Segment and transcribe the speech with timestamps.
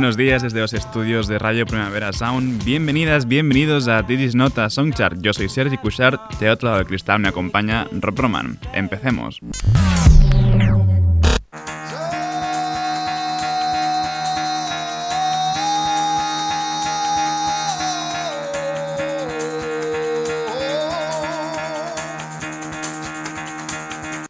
[0.00, 2.64] buenos días desde los estudios de Radio Primavera Sound.
[2.64, 5.20] Bienvenidas, bienvenidos a This Nota Songchart.
[5.20, 8.58] Yo soy Sergi Cushart, de otro lado del cristal me acompaña Rob Roman.
[8.72, 9.40] Empecemos.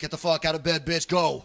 [0.01, 1.45] Get the fuck out of bed, bitch, go!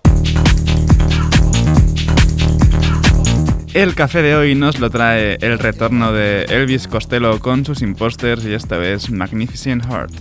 [3.75, 8.45] El café de hoy nos lo trae el retorno de Elvis Costello con sus imposters
[8.45, 10.13] y esta vez Magnificent Heart.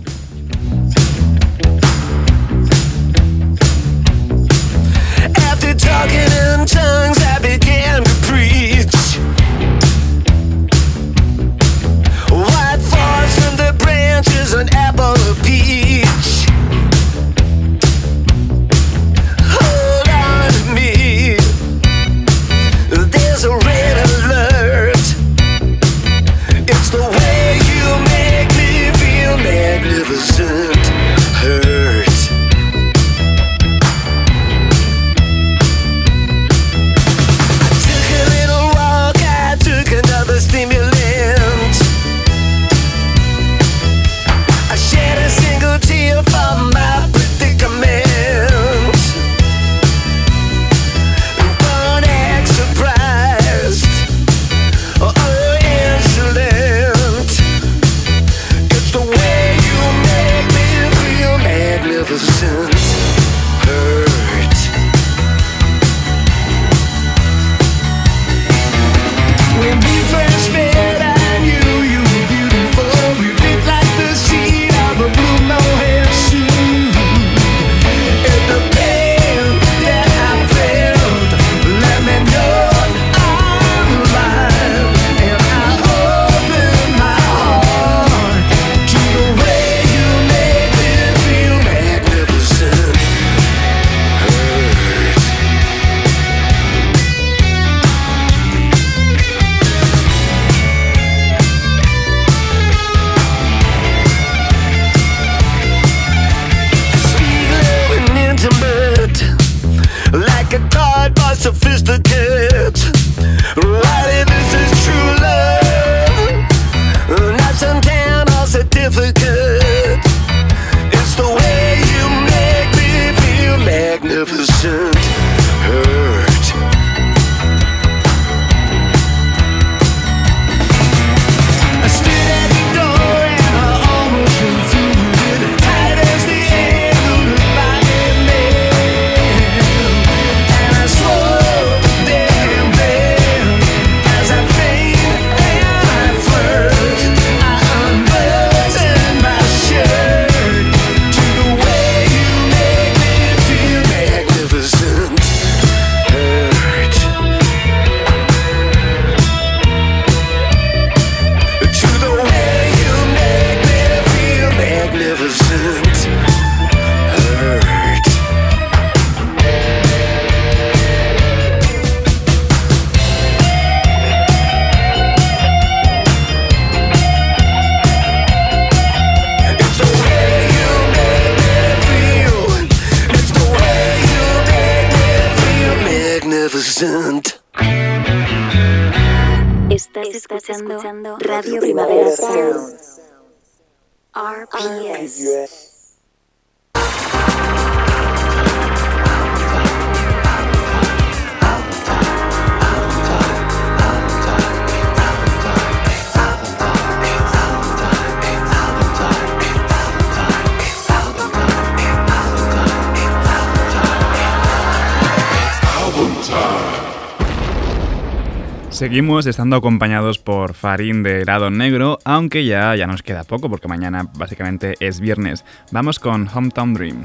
[218.95, 223.67] Seguimos estando acompañados por Farín de Helado Negro, aunque ya, ya nos queda poco porque
[223.67, 225.43] mañana básicamente es viernes.
[225.69, 227.03] Vamos con Hometown Dream.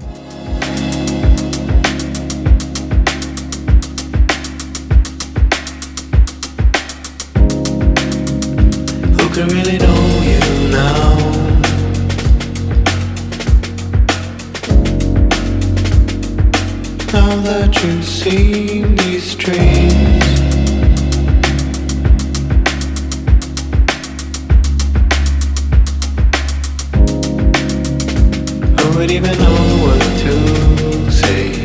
[29.00, 31.59] would even know what to say.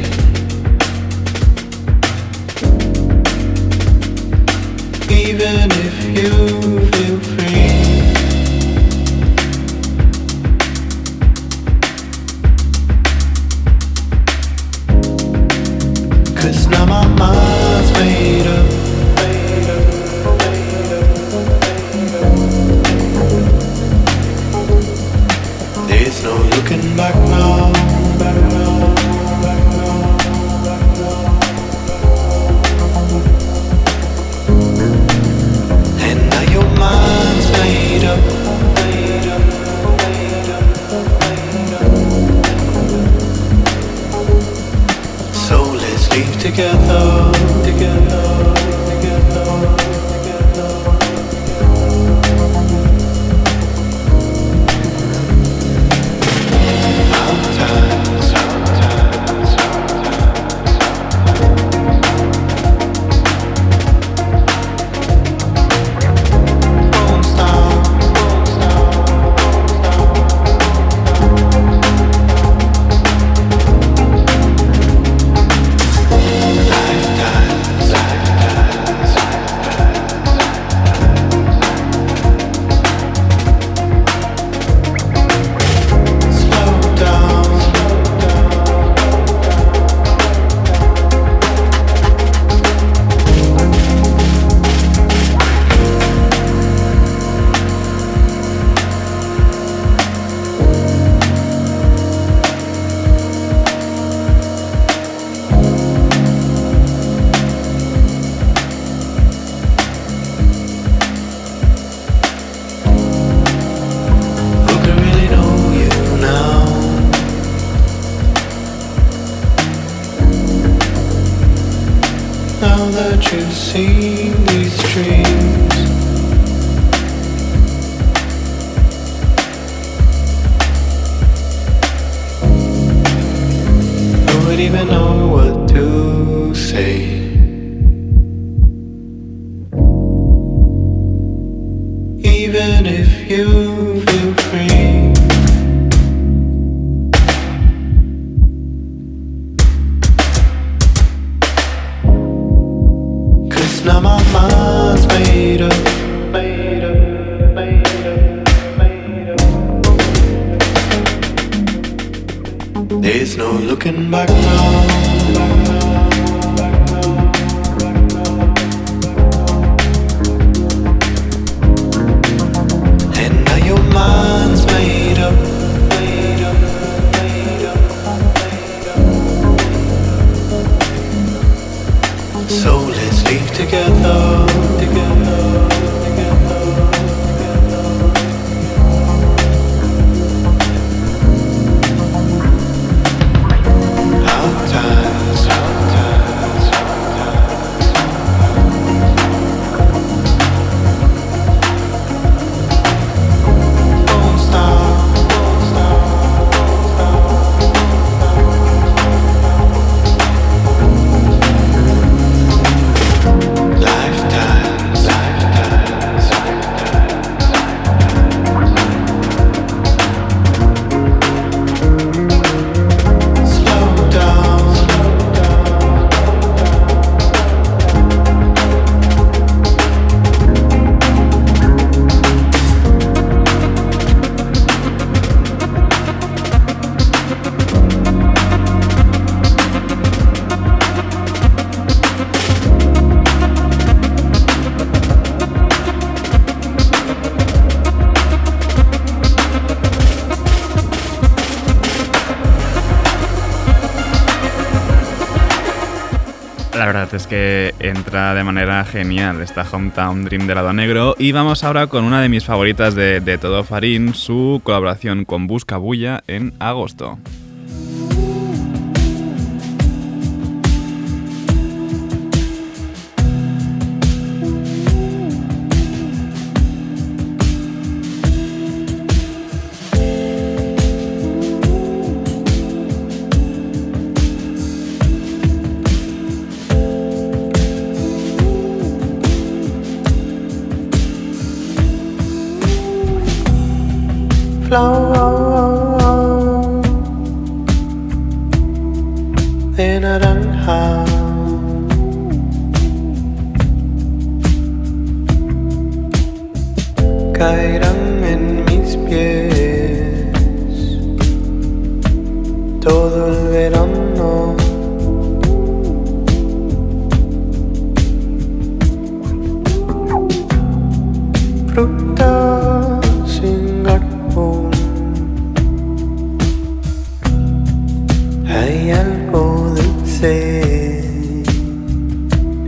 [258.16, 261.16] De manera genial esta Hometown Dream de lado negro.
[261.19, 265.48] Y vamos ahora con una de mis favoritas de, de Todo Farín, su colaboración con
[265.48, 267.19] Busca Bulla en agosto.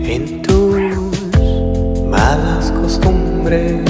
[0.08, 0.78] En tus
[2.08, 3.84] malas costumbres.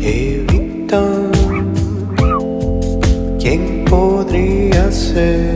[0.00, 1.02] Evita
[3.38, 5.55] quién podría ser.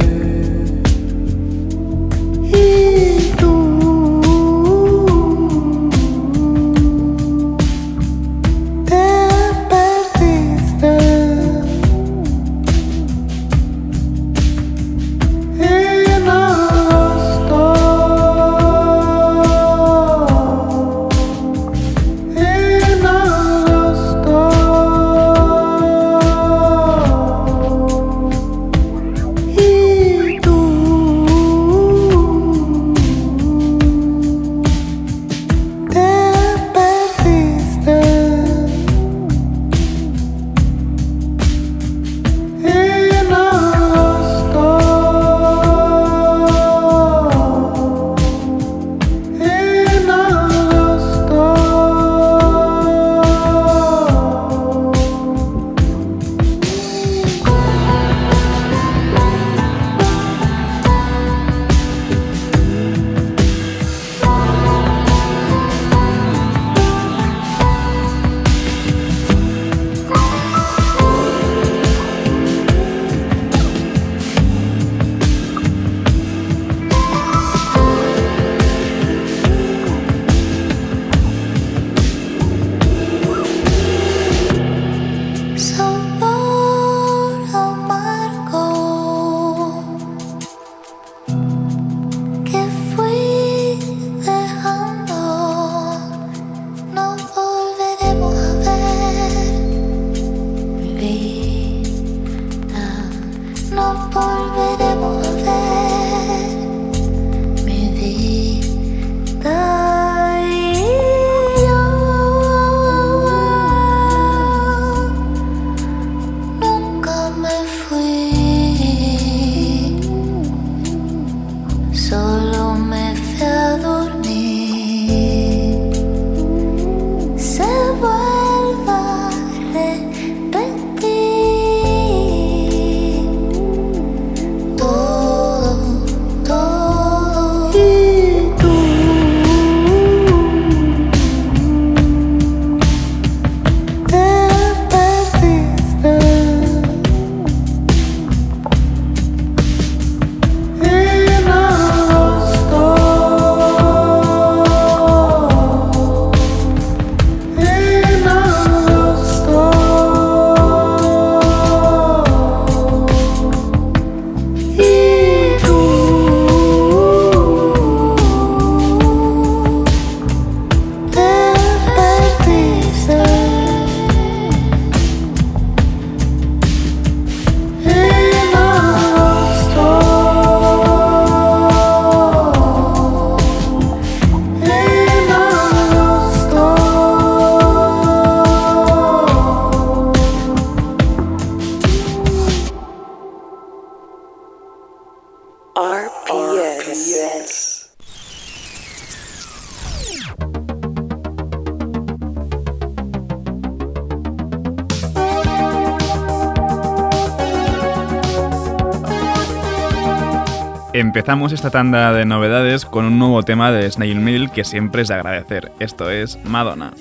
[210.92, 215.08] Empezamos esta tanda de novedades con un nuevo tema de Snail Mill que siempre es
[215.08, 215.70] de agradecer.
[215.78, 216.92] Esto es Madonna.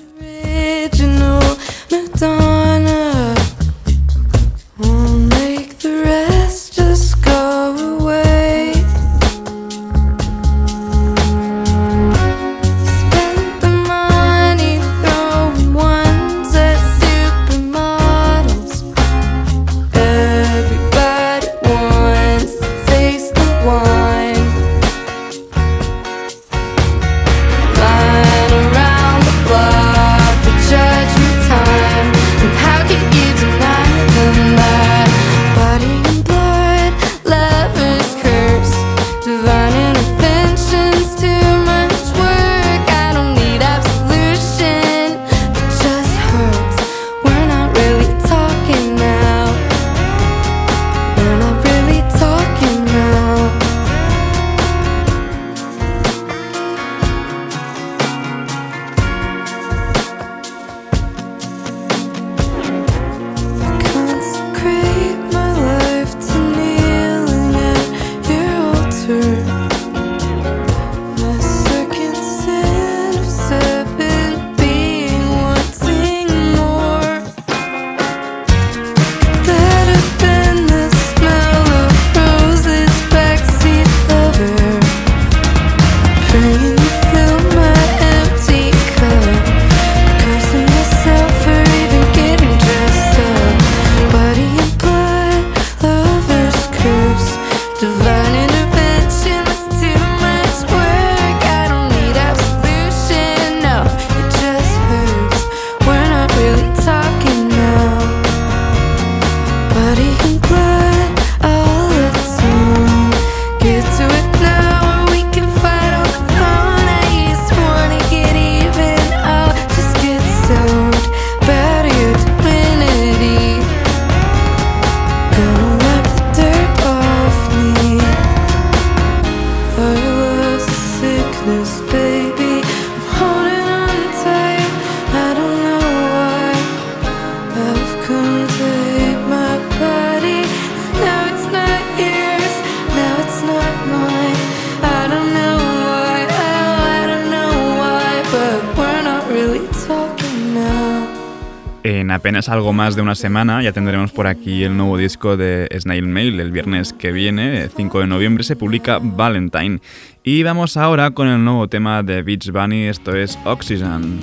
[152.40, 156.06] es algo más de una semana, ya tendremos por aquí el nuevo disco de Snail
[156.06, 156.40] Mail.
[156.40, 159.80] El viernes que viene, 5 de noviembre, se publica Valentine.
[160.24, 164.20] Y vamos ahora con el nuevo tema de Beach Bunny, esto es Oxygen.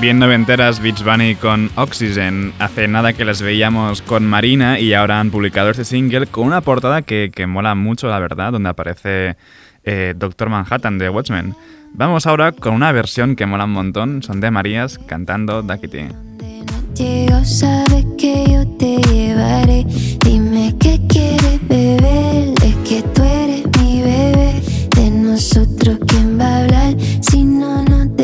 [0.00, 2.54] Bien noventeras Beach Bunny con Oxygen.
[2.58, 6.62] Hace nada que las veíamos con Marina y ahora han publicado este single con una
[6.62, 9.36] portada que, que mola mucho, la verdad, donde aparece
[9.84, 11.54] eh, Doctor Manhattan de Watchmen.
[11.92, 16.06] Vamos ahora con una versión que mola un montón, son de Marías cantando Duckity.
[16.94, 17.40] Llego,
[25.30, 26.96] nosotros, ¿quién va a hablar?
[27.22, 28.14] Si no nos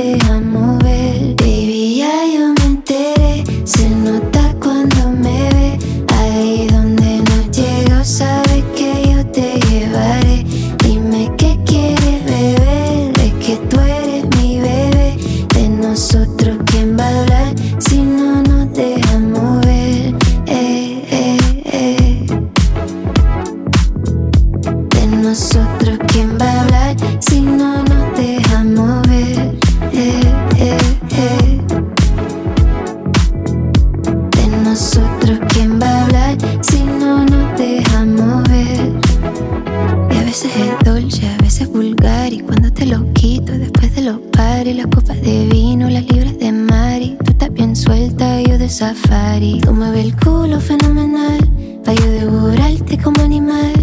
[47.77, 49.61] suelta, yo de safari.
[49.61, 51.39] Tú mueves el culo fenomenal,
[51.85, 53.75] pa' yo devorarte como animal.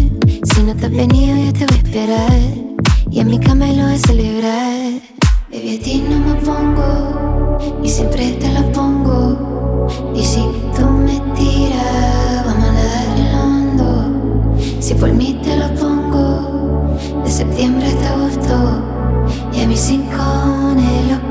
[0.42, 2.40] Si no te has venido, yo te voy a esperar.
[3.10, 5.00] Y en mi cama lo voy a celebrar.
[5.50, 9.86] Baby, a ti no me pongo, y siempre te la pongo.
[10.14, 10.40] Y si
[10.76, 14.56] tú me tiras, vamos a nadar en lo hondo.
[14.80, 18.56] Si por mí te lo pongo, de septiembre hasta agosto.
[19.52, 21.23] Y a mis cincones, lo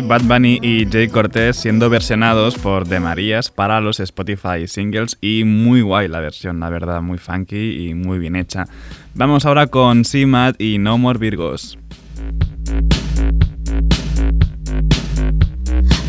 [0.00, 5.44] Bad Bunny y Jay Cortez siendo versionados por The Marías para los Spotify singles y
[5.44, 8.66] muy guay la versión, la verdad, muy funky y muy bien hecha.
[9.14, 11.78] Vamos ahora con C-Mad y No More Virgos.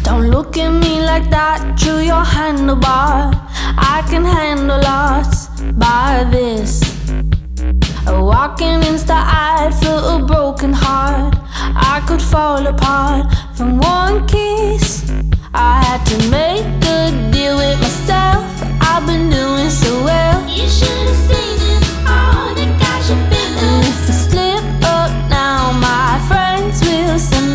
[0.03, 3.31] Don't look at me like that, chew your handlebar.
[3.77, 6.81] I can handle loss by this.
[8.05, 11.35] Walking insta eyed, feel a broken heart.
[11.61, 15.11] I could fall apart from one kiss.
[15.53, 18.45] I had to make a deal with myself.
[18.81, 20.39] I've been doing so well.
[20.47, 21.83] You should have seen it.
[22.07, 27.48] Oh, the guy should be And if I slip up now, my friends will send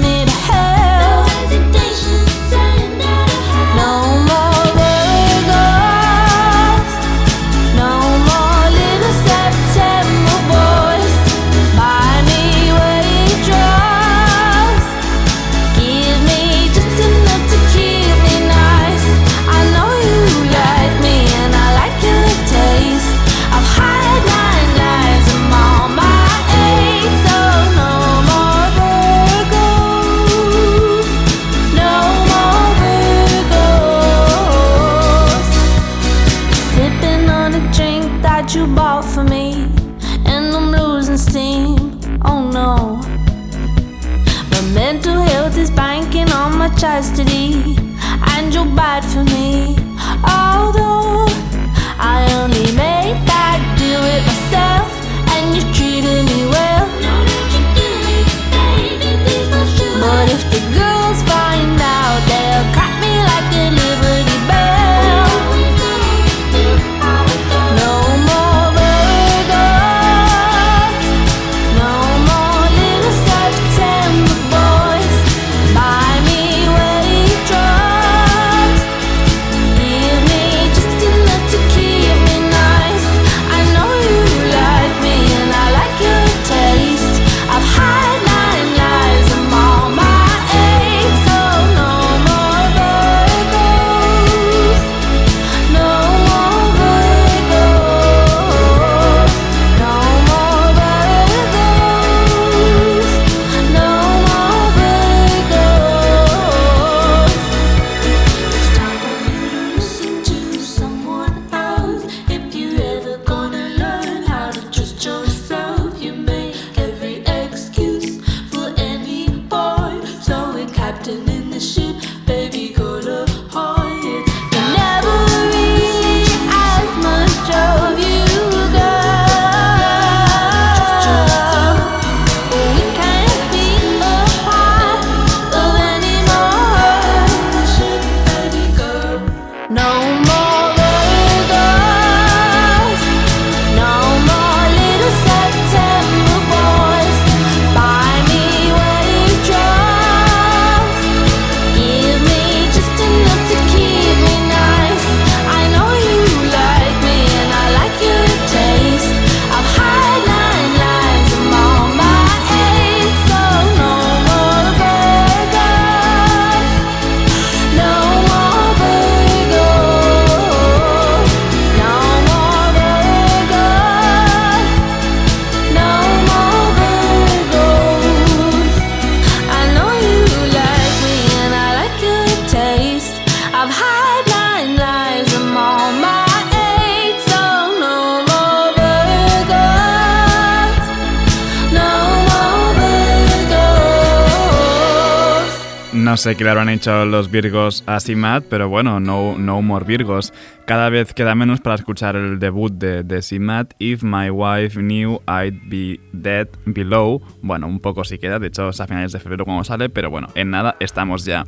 [196.24, 200.32] sé qué le habrán hecho los Virgos a Simat, pero bueno, no, no more Virgos.
[200.64, 205.20] Cada vez queda menos para escuchar el debut de, de Simat, If My Wife Knew
[205.28, 207.20] I'd Be Dead Below.
[207.42, 210.08] Bueno, un poco sí queda, de hecho es a finales de febrero cuando sale, pero
[210.08, 211.44] bueno, en nada estamos ya.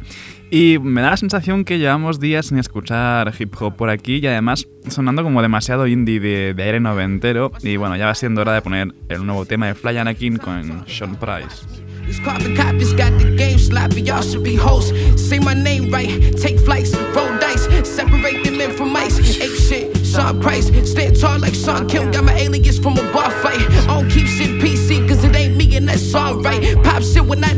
[0.51, 4.27] Y me da la sensación que llevamos días sin escuchar hip hop por aquí y
[4.27, 7.51] además sonando como demasiado indie de, de aire noventero.
[7.63, 10.87] Y bueno, ya va siendo hora de poner el nuevo tema de Fly Anakin con
[10.87, 11.86] Sean Price.
[12.07, 14.93] These carbon copies got the game sloppy, y'all should be hosts.
[15.21, 19.19] Say my name right, take flights, roll dice, separate the men from mice.
[19.41, 23.31] Ape shit, Sean Price, stand tall like Sean Kim, got my alias from a bar
[23.43, 23.59] fight.
[23.59, 26.81] I don't keep shit PC, cause it ain't me and that's alright.
[26.85, 27.56] Pop shit when I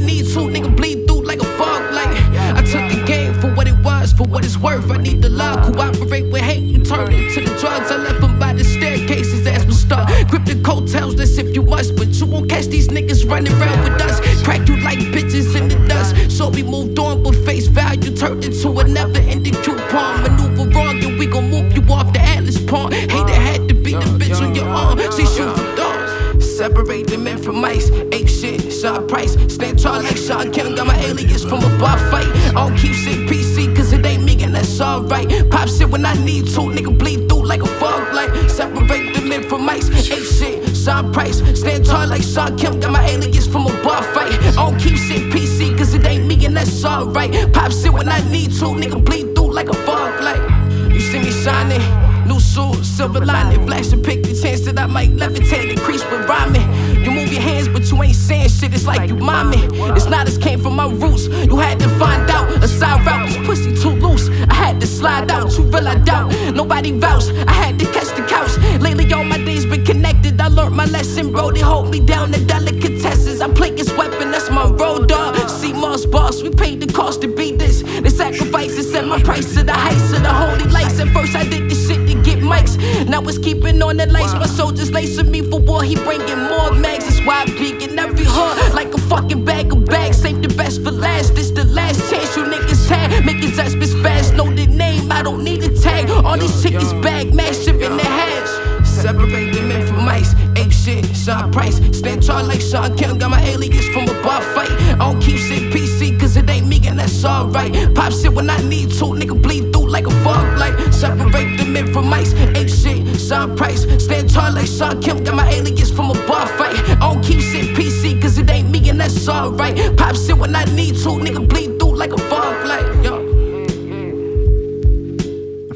[108.78, 109.06] need to.
[109.20, 110.76] Nigga bleed through like a fog light.
[110.92, 112.32] Separate the men from mice.
[112.58, 113.82] Ape shit, Sean Price.
[114.04, 115.24] Stand tall like Sean Kim.
[115.24, 116.76] Got my alias from a bar fight.
[116.90, 119.74] I don't keep shit PC, cause it ain't me, and that's alright.
[119.96, 121.10] Pop shit when I need to.
[121.24, 121.37] Nigga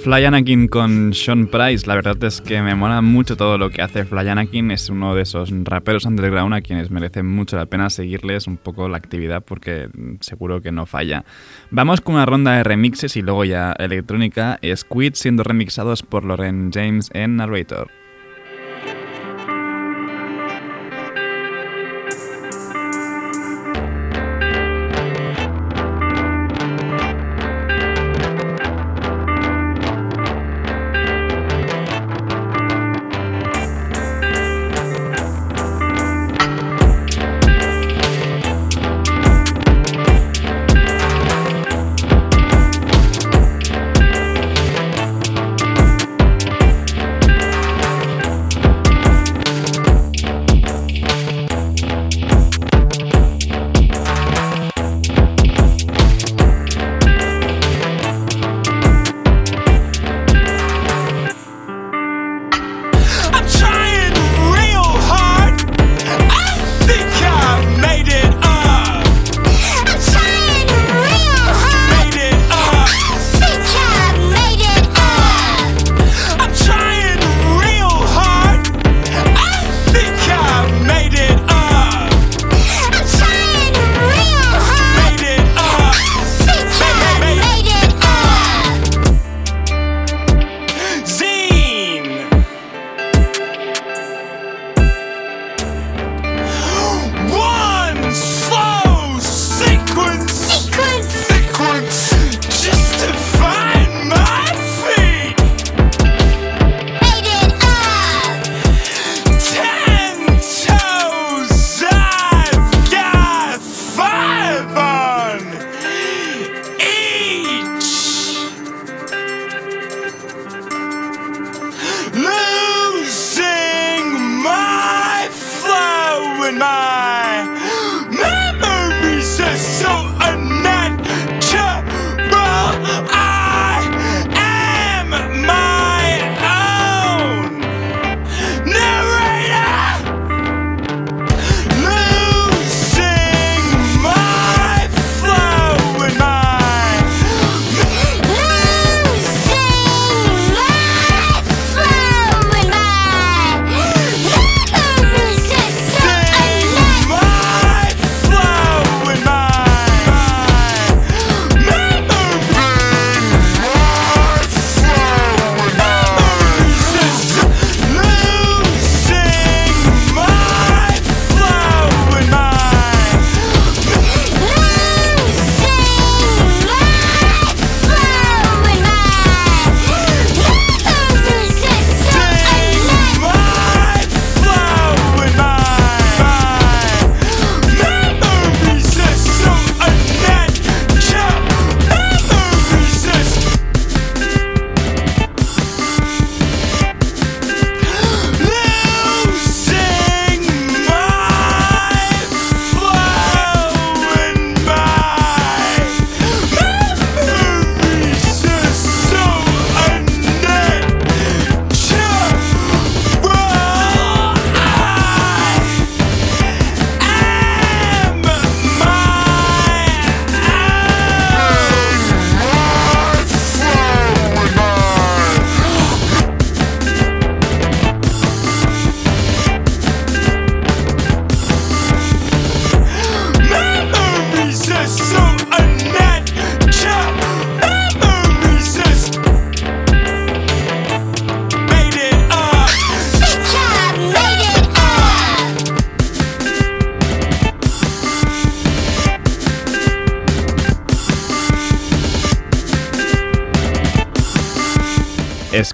[0.03, 3.83] Fly Anakin con Sean Price, la verdad es que me mola mucho todo lo que
[3.83, 7.89] hace Fly Anakin, es uno de esos raperos underground a quienes merece mucho la pena
[7.89, 9.89] seguirles un poco la actividad porque
[10.19, 11.25] seguro que no falla.
[11.71, 16.73] Vamos con una ronda de remixes y luego ya electrónica, Squid siendo remixados por Loren
[16.73, 18.02] James en Narrator.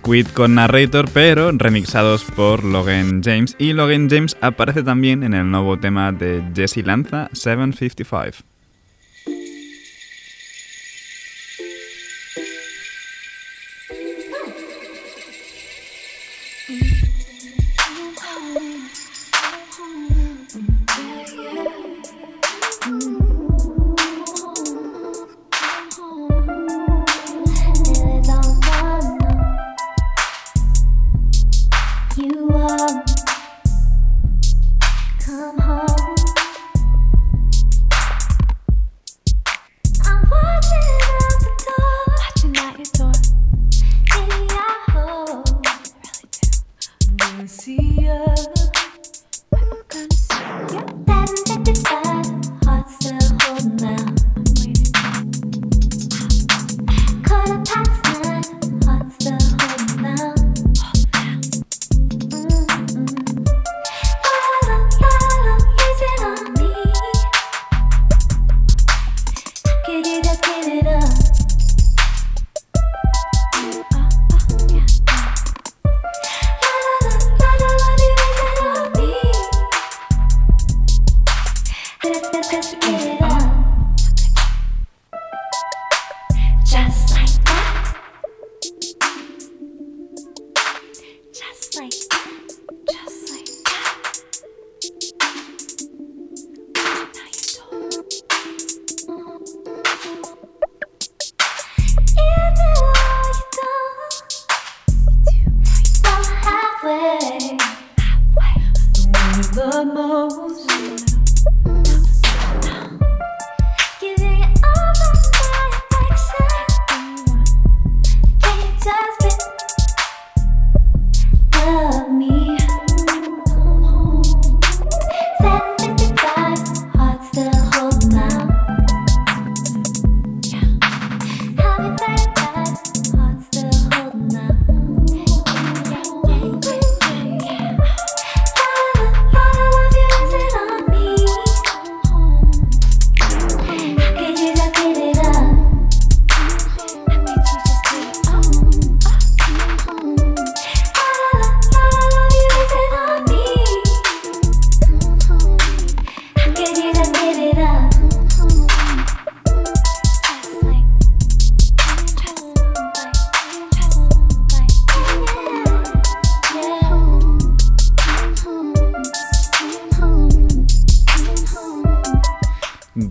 [0.09, 3.55] Squid con Narrator, pero remixados por Logan James.
[3.59, 8.58] Y Logan James aparece también en el nuevo tema de Jesse Lanza, 755.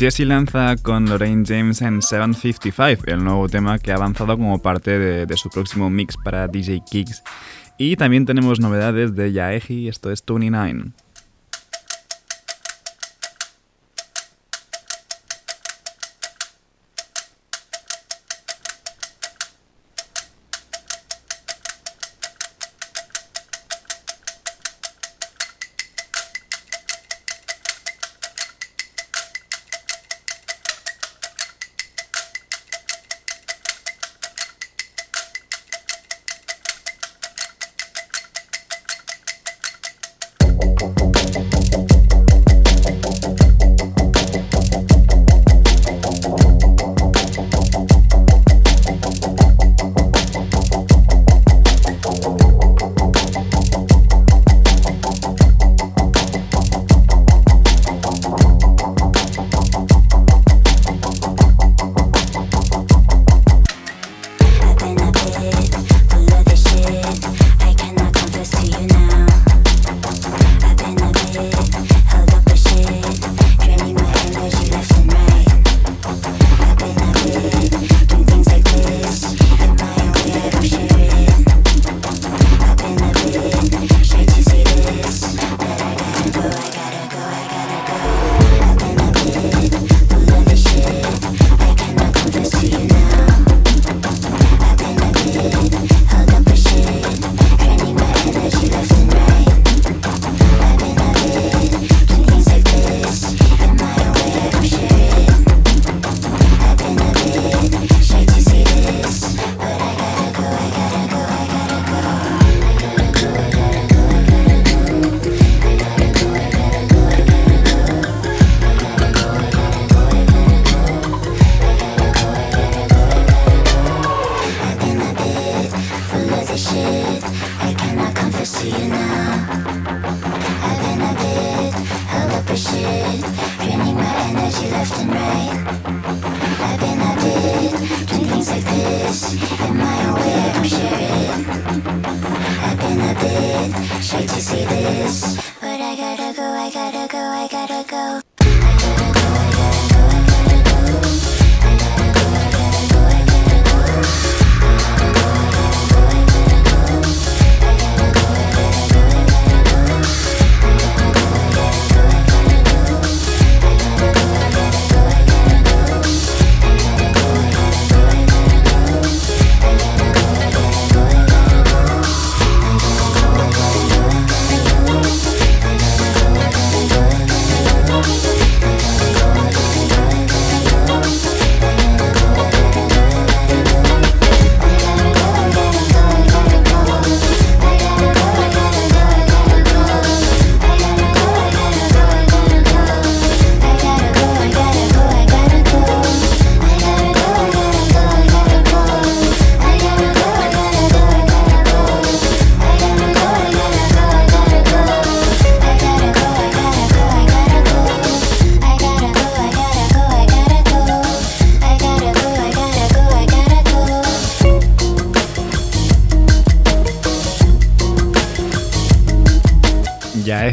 [0.07, 4.97] Jesse lanza con Lorraine James en 755, el nuevo tema que ha avanzado como parte
[4.97, 7.23] de, su próximo mix para DJ Kicks.
[7.77, 10.93] Y también tenemos novedades de Yaeji, esto es 29.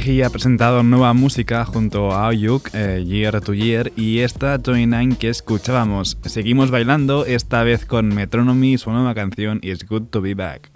[0.07, 5.17] Ha presentado nueva música junto a Oyuk, eh, Year to Year y esta Toy Nine
[5.17, 6.19] que escuchábamos.
[6.27, 10.71] Seguimos bailando, esta vez con Metronomy, su nueva canción It's Good to Be Back.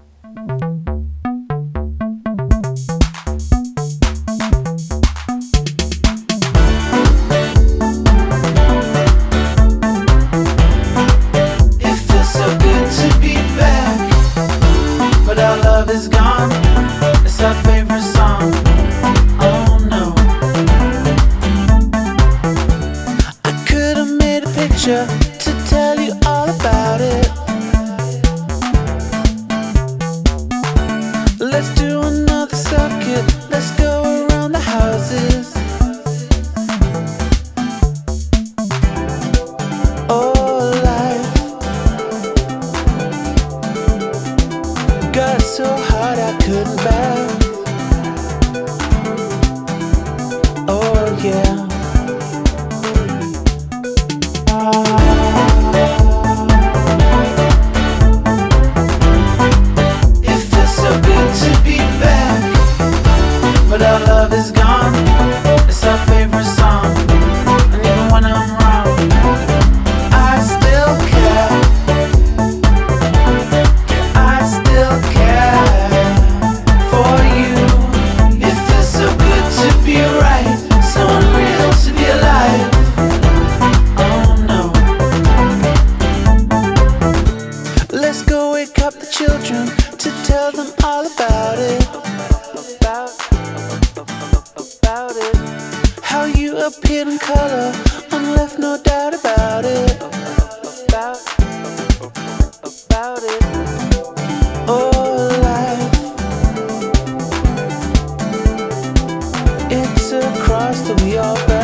[109.71, 111.58] It's across that we all.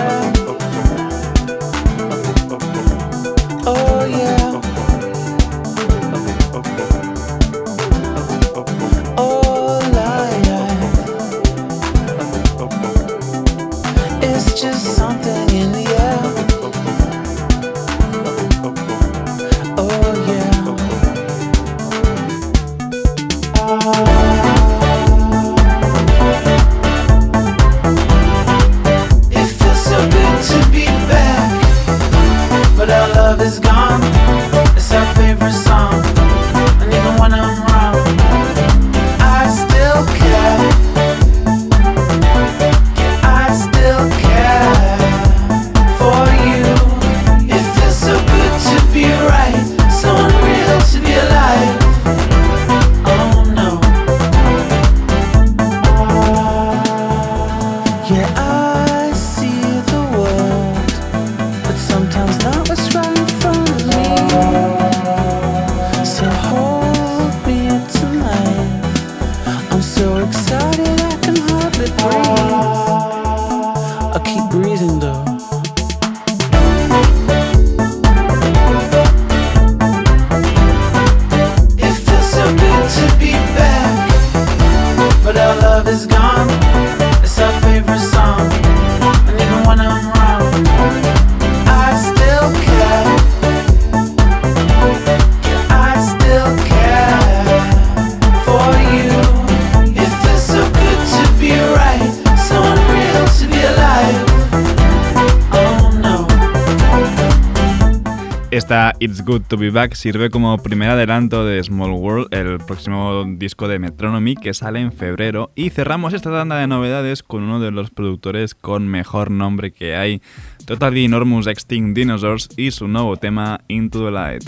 [108.55, 113.25] Esta It's Good to Be Back sirve como primer adelanto de Small World, el próximo
[113.27, 115.51] disco de Metronomy que sale en febrero.
[115.57, 119.97] Y cerramos esta tanda de novedades con uno de los productores con mejor nombre que
[119.97, 120.23] hay,
[120.67, 124.45] Totally Enormous Extinct Dinosaurs y su nuevo tema Into the Light.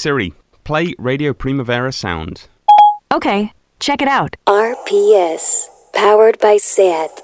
[0.00, 0.32] Siri,
[0.64, 2.48] play Radio Primavera Sound.
[3.12, 4.34] Okay, check it out.
[4.48, 7.20] RPS, powered by SAT.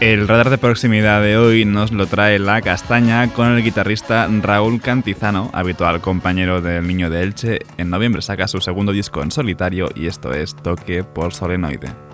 [0.00, 4.80] El radar de proximidad de hoy nos lo trae la castaña con el guitarrista Raúl
[4.80, 7.58] Cantizano, habitual compañero del Niño de Elche.
[7.76, 12.09] En noviembre saca su segundo disco en solitario y esto es Toque por Solenoide.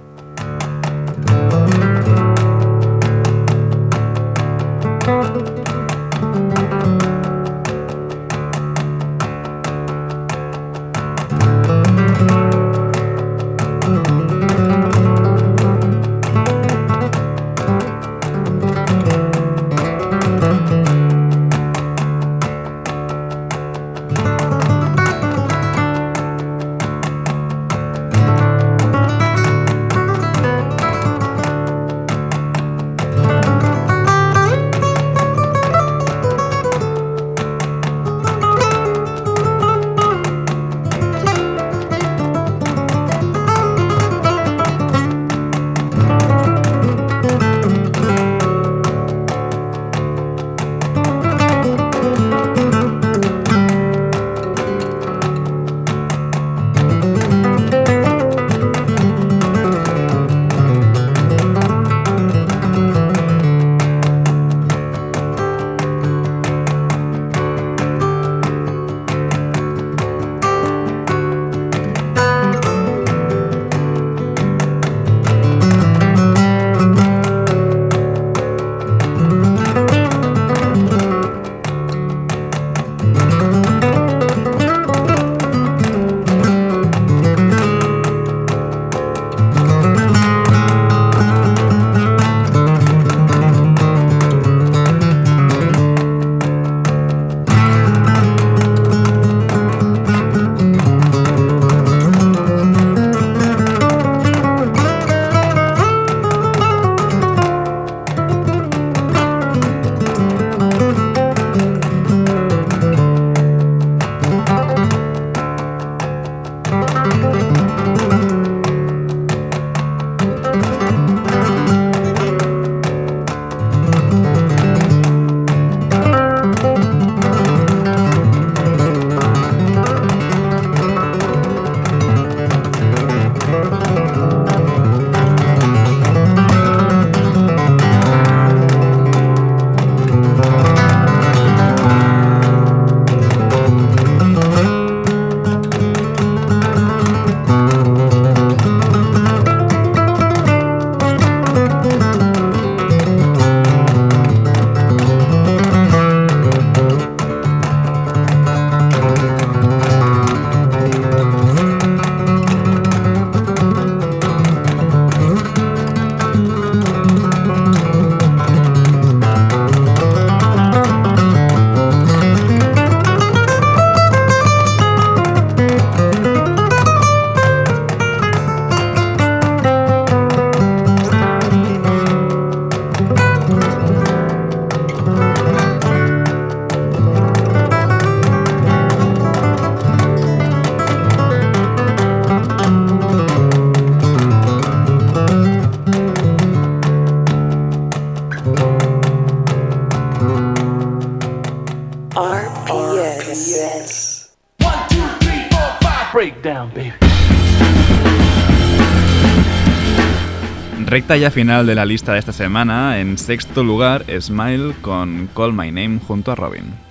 [211.08, 215.70] Quinta final de la lista de esta semana, en sexto lugar, Smile con Call My
[215.70, 216.85] Name junto a Robin.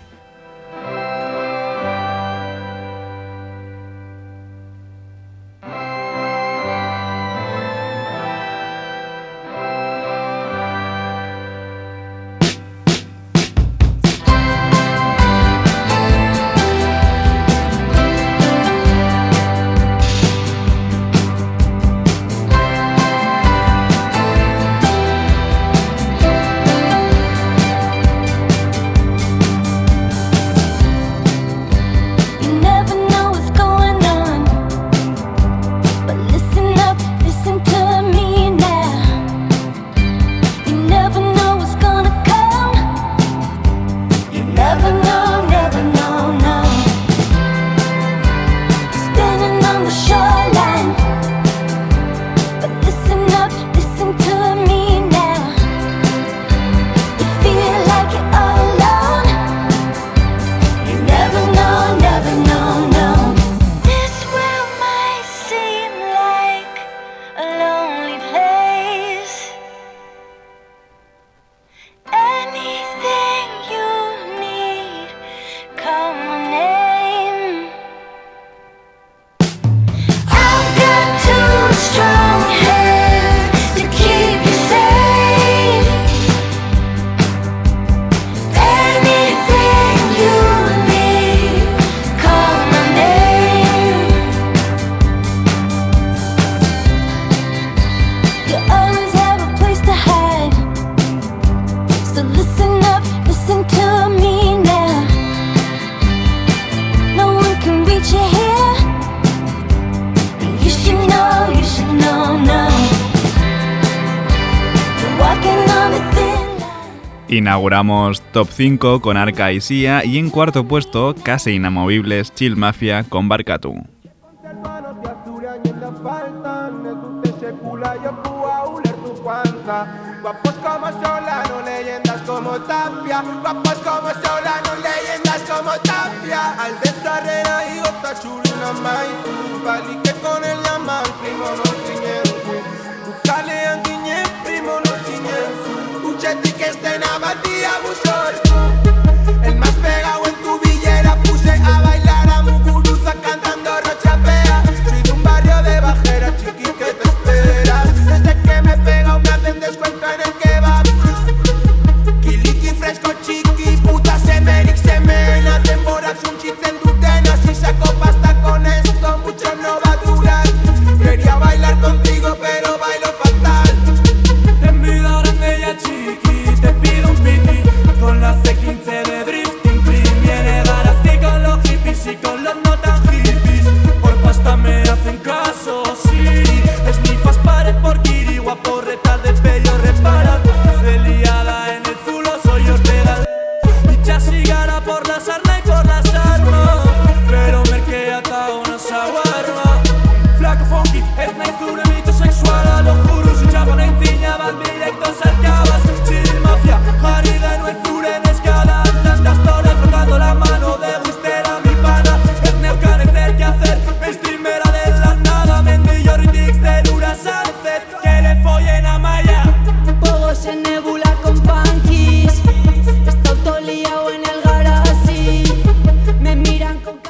[117.28, 123.04] Inauguramos Top 5 con Arca y Sia y en cuarto puesto, casi inamovibles, Chill Mafia
[123.04, 123.76] con Barcatu.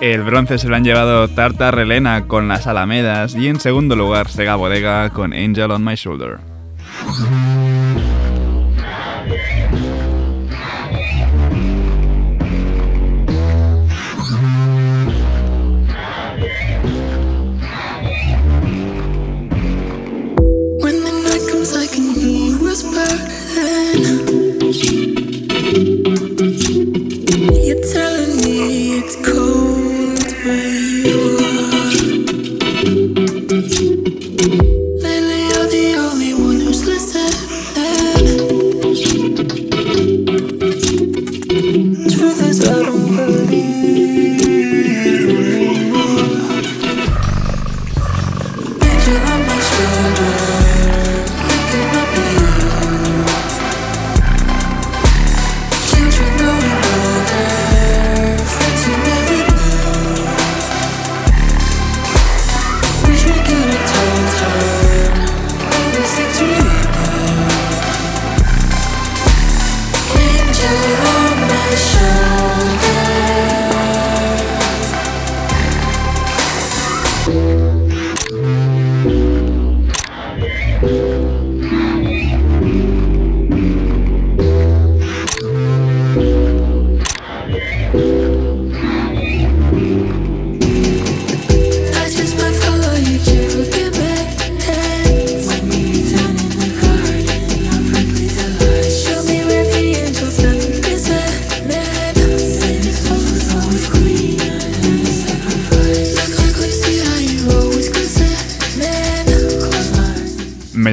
[0.05, 4.29] El bronce se lo han llevado Tartar Relena con Las Alamedas y en segundo lugar
[4.29, 6.54] Sega Bodega con Angel on My Shoulder.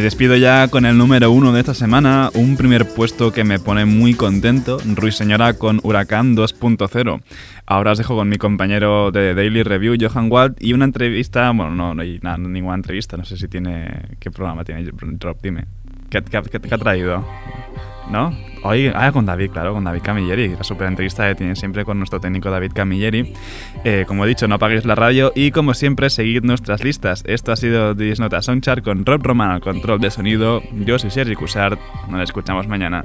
[0.01, 3.85] Despido ya con el número uno de esta semana, un primer puesto que me pone
[3.85, 7.21] muy contento, Ruiseñora con Huracán 2.0.
[7.67, 11.71] Ahora os dejo con mi compañero de Daily Review, Johan Wald, y una entrevista, bueno,
[11.75, 15.39] no, no hay nada, ninguna entrevista, no sé si tiene, ¿qué programa tiene Drop?
[15.43, 15.65] Dime,
[16.11, 17.27] ¿qué, qué- qué- qué ha traído?
[18.11, 18.35] ¿No?
[18.65, 21.99] Hoy, ah, con David, claro, con David Camilleri, la super entrevista que tiene siempre con
[21.99, 23.33] nuestro técnico David Camilleri.
[23.85, 27.25] Eh, como he dicho, no apaguéis la radio y como siempre, seguid nuestras listas.
[27.27, 30.63] Esto ha sido This Nota Songchart con Rob Roman al control de sonido.
[30.73, 33.05] Yo soy Sergi Cushart, nos escuchamos mañana.